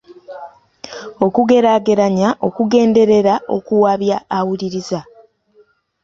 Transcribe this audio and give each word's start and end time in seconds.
Okugeraageranya 1.25 2.29
okugenderera 2.47 3.33
okuwabya 3.57 4.17
awuliriza. 4.37 4.99